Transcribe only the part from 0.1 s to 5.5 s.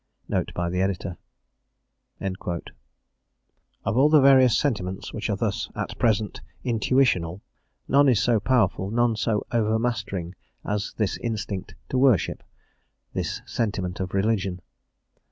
Note by the Editor. Of all the various sentiments which are